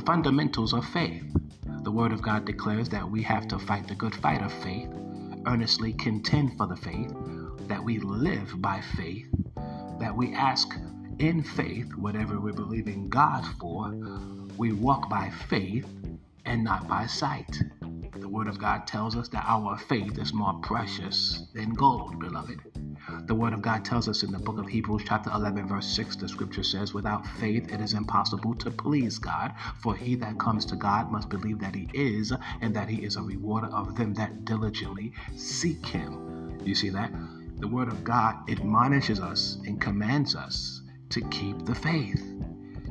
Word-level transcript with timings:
fundamentals 0.00 0.72
of 0.72 0.84
faith. 0.86 1.24
The 1.82 1.90
Word 1.90 2.12
of 2.12 2.22
God 2.22 2.44
declares 2.44 2.88
that 2.90 3.08
we 3.08 3.22
have 3.22 3.48
to 3.48 3.58
fight 3.58 3.88
the 3.88 3.94
good 3.94 4.14
fight 4.14 4.42
of 4.42 4.52
faith, 4.52 4.88
earnestly 5.46 5.92
contend 5.94 6.56
for 6.56 6.66
the 6.66 6.76
faith, 6.76 7.12
that 7.68 7.82
we 7.82 7.98
live 7.98 8.60
by 8.60 8.80
faith, 8.96 9.26
that 9.98 10.14
we 10.14 10.32
ask 10.34 10.68
in 11.18 11.42
faith 11.42 11.94
whatever 11.96 12.40
we 12.40 12.52
believe 12.52 12.86
in 12.86 13.08
God 13.08 13.44
for. 13.58 13.92
We 14.56 14.72
walk 14.72 15.08
by 15.08 15.30
faith 15.48 15.86
and 16.44 16.64
not 16.64 16.88
by 16.88 17.06
sight. 17.06 17.62
Word 18.30 18.46
of 18.46 18.60
God 18.60 18.86
tells 18.86 19.16
us 19.16 19.28
that 19.30 19.44
our 19.44 19.76
faith 19.76 20.16
is 20.16 20.32
more 20.32 20.54
precious 20.62 21.42
than 21.52 21.74
gold, 21.74 22.20
beloved. 22.20 22.60
The 23.26 23.34
Word 23.34 23.52
of 23.52 23.60
God 23.60 23.84
tells 23.84 24.08
us 24.08 24.22
in 24.22 24.30
the 24.30 24.38
book 24.38 24.58
of 24.58 24.68
Hebrews, 24.68 25.02
chapter 25.04 25.30
11, 25.34 25.66
verse 25.66 25.88
6, 25.88 26.14
the 26.14 26.28
scripture 26.28 26.62
says, 26.62 26.94
Without 26.94 27.26
faith 27.26 27.72
it 27.72 27.80
is 27.80 27.92
impossible 27.92 28.54
to 28.54 28.70
please 28.70 29.18
God, 29.18 29.54
for 29.82 29.96
he 29.96 30.14
that 30.14 30.38
comes 30.38 30.64
to 30.66 30.76
God 30.76 31.10
must 31.10 31.28
believe 31.28 31.58
that 31.58 31.74
he 31.74 31.88
is, 31.92 32.32
and 32.60 32.74
that 32.76 32.88
he 32.88 33.04
is 33.04 33.16
a 33.16 33.22
rewarder 33.22 33.66
of 33.68 33.96
them 33.96 34.14
that 34.14 34.44
diligently 34.44 35.12
seek 35.34 35.84
him. 35.84 36.60
You 36.64 36.76
see 36.76 36.90
that? 36.90 37.12
The 37.58 37.68
Word 37.68 37.88
of 37.88 38.04
God 38.04 38.48
admonishes 38.48 39.18
us 39.18 39.58
and 39.66 39.80
commands 39.80 40.36
us 40.36 40.82
to 41.08 41.20
keep 41.30 41.64
the 41.64 41.74
faith. 41.74 42.24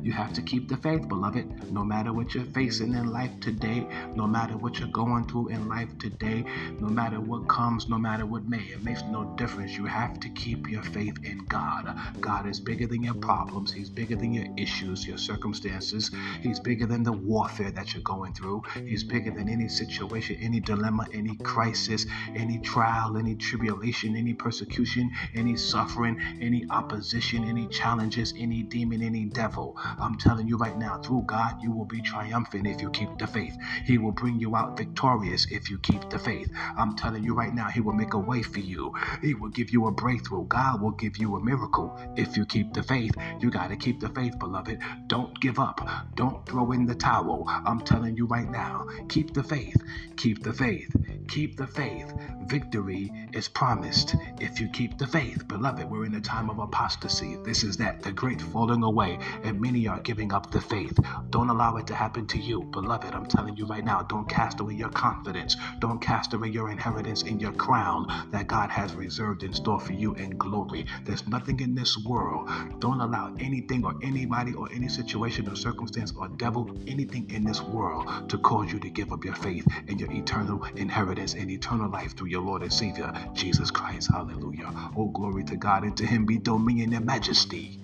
You 0.02 0.12
have 0.12 0.32
to 0.34 0.42
keep 0.42 0.68
the 0.68 0.78
faith, 0.78 1.08
beloved, 1.08 1.72
no 1.72 1.84
matter 1.84 2.12
what 2.12 2.34
you're 2.34 2.44
facing 2.44 2.94
in 2.94 3.10
life 3.10 3.32
today, 3.40 3.86
no 4.14 4.26
matter 4.26 4.56
what 4.56 4.78
you're 4.78 4.88
going 4.88 5.26
through 5.26 5.48
in 5.48 5.68
life 5.68 5.90
today, 5.98 6.44
no 6.80 6.88
matter 6.88 7.20
what 7.20 7.48
comes, 7.48 7.88
no 7.88 7.98
matter 7.98 8.24
what 8.24 8.48
may. 8.48 8.62
It 8.62 8.82
makes 8.82 9.02
no 9.02 9.24
difference. 9.36 9.76
You 9.76 9.84
have 9.86 10.18
to 10.20 10.28
keep 10.30 10.70
your 10.70 10.82
faith 10.82 11.18
in 11.22 11.44
God. 11.46 11.94
God 12.20 12.48
is 12.48 12.60
bigger 12.60 12.86
than 12.86 13.02
your 13.02 13.14
problems, 13.14 13.72
He's 13.72 13.90
bigger 13.90 14.16
than 14.16 14.32
your 14.32 14.46
issues, 14.56 15.06
your 15.06 15.18
circumstances. 15.18 16.10
He's 16.40 16.60
bigger 16.60 16.86
than 16.86 17.02
the 17.02 17.12
warfare 17.12 17.70
that 17.72 17.92
you're 17.92 18.02
going 18.02 18.32
through. 18.32 18.62
He's 18.86 19.04
bigger 19.04 19.30
than 19.30 19.48
any 19.48 19.68
situation, 19.68 20.36
any 20.40 20.60
dilemma, 20.60 21.06
any 21.12 21.36
crisis, 21.36 22.06
any 22.34 22.58
trial, 22.60 23.18
any 23.18 23.34
tribulation, 23.34 24.16
any 24.16 24.32
persecution, 24.32 25.10
any 25.34 25.56
suffering, 25.56 26.18
any 26.40 26.66
opposition, 26.70 27.44
any 27.44 27.66
challenges, 27.68 28.32
any 28.38 28.62
demon, 28.62 29.02
any 29.02 29.26
devil. 29.26 29.76
I'm 29.98 30.16
telling 30.16 30.48
you 30.48 30.56
right 30.56 30.76
now, 30.76 30.98
through 30.98 31.24
God, 31.26 31.56
you 31.60 31.72
will 31.72 31.86
be 31.86 32.02
triumphant 32.02 32.66
if 32.66 32.82
you 32.82 32.90
keep 32.90 33.18
the 33.18 33.26
faith. 33.26 33.56
He 33.84 33.98
will 33.98 34.12
bring 34.12 34.40
you 34.40 34.56
out 34.56 34.76
victorious 34.76 35.46
if 35.50 35.70
you 35.70 35.78
keep 35.78 36.08
the 36.10 36.18
faith. 36.18 36.48
I'm 36.76 36.94
telling 36.96 37.24
you 37.24 37.34
right 37.34 37.54
now, 37.54 37.68
He 37.68 37.80
will 37.80 37.94
make 37.94 38.14
a 38.14 38.18
way 38.20 38.42
for 38.42 38.60
you. 38.60 38.92
He 39.22 39.34
will 39.34 39.50
give 39.50 39.70
you 39.72 39.86
a 39.86 39.92
breakthrough. 39.92 40.46
God 40.46 40.80
will 40.82 40.92
give 40.92 41.18
you 41.18 41.36
a 41.36 41.40
miracle 41.44 41.96
if 42.16 42.36
you 42.36 42.46
keep 42.46 42.72
the 42.74 42.82
faith. 42.82 43.14
You 43.40 43.50
got 43.50 43.68
to 43.68 43.76
keep 43.76 44.00
the 44.00 44.10
faith, 44.10 44.38
beloved. 44.38 44.78
Don't 45.08 45.38
give 45.40 45.58
up. 45.58 45.80
Don't 46.14 46.46
throw 46.46 46.72
in 46.72 46.86
the 46.86 46.94
towel. 46.94 47.46
I'm 47.64 47.80
telling 47.80 48.16
you 48.16 48.26
right 48.26 48.48
now, 48.48 48.86
keep 49.08 49.34
the 49.34 49.44
faith. 49.44 49.76
Keep 50.16 50.42
the 50.44 50.52
faith. 50.54 50.94
Keep 51.30 51.58
the 51.58 51.66
faith. 51.68 52.12
Victory 52.46 53.12
is 53.32 53.46
promised 53.46 54.16
if 54.40 54.60
you 54.60 54.68
keep 54.70 54.98
the 54.98 55.06
faith. 55.06 55.46
Beloved, 55.46 55.88
we're 55.88 56.04
in 56.04 56.16
a 56.16 56.20
time 56.20 56.50
of 56.50 56.58
apostasy. 56.58 57.36
This 57.44 57.62
is 57.62 57.76
that, 57.76 58.02
the 58.02 58.10
great 58.10 58.42
falling 58.42 58.82
away, 58.82 59.16
and 59.44 59.60
many 59.60 59.86
are 59.86 60.00
giving 60.00 60.32
up 60.32 60.50
the 60.50 60.60
faith. 60.60 60.98
Don't 61.30 61.48
allow 61.48 61.76
it 61.76 61.86
to 61.86 61.94
happen 61.94 62.26
to 62.26 62.38
you. 62.38 62.64
Beloved, 62.72 63.14
I'm 63.14 63.26
telling 63.26 63.56
you 63.56 63.64
right 63.66 63.84
now, 63.84 64.02
don't 64.02 64.28
cast 64.28 64.58
away 64.58 64.74
your 64.74 64.88
confidence. 64.88 65.56
Don't 65.78 66.00
cast 66.00 66.34
away 66.34 66.48
your 66.48 66.68
inheritance 66.68 67.22
and 67.22 67.40
your 67.40 67.52
crown 67.52 68.08
that 68.32 68.48
God 68.48 68.70
has 68.70 68.94
reserved 68.94 69.44
in 69.44 69.52
store 69.52 69.78
for 69.78 69.92
you 69.92 70.14
in 70.14 70.30
glory. 70.30 70.84
There's 71.04 71.28
nothing 71.28 71.60
in 71.60 71.76
this 71.76 71.96
world. 71.96 72.50
Don't 72.80 73.00
allow 73.00 73.36
anything 73.38 73.84
or 73.84 73.94
anybody 74.02 74.52
or 74.54 74.68
any 74.72 74.88
situation 74.88 75.48
or 75.48 75.54
circumstance 75.54 76.12
or 76.16 76.26
devil, 76.26 76.68
anything 76.88 77.30
in 77.30 77.44
this 77.44 77.62
world 77.62 78.28
to 78.30 78.38
cause 78.38 78.72
you 78.72 78.80
to 78.80 78.90
give 78.90 79.12
up 79.12 79.24
your 79.24 79.36
faith 79.36 79.68
and 79.86 80.00
your 80.00 80.10
eternal 80.10 80.64
inheritance 80.74 81.19
and 81.20 81.50
eternal 81.50 81.90
life 81.90 82.16
through 82.16 82.28
your 82.28 82.40
Lord 82.40 82.62
and 82.62 82.72
Savior, 82.72 83.12
Jesus 83.34 83.70
Christ. 83.70 84.10
Hallelujah. 84.10 84.72
Oh, 84.96 85.08
glory 85.08 85.44
to 85.44 85.56
God, 85.56 85.84
and 85.84 85.96
to 85.98 86.06
him 86.06 86.24
be 86.24 86.38
dominion 86.38 86.94
and 86.94 87.04
majesty 87.04 87.78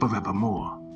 forevermore. 0.00 0.87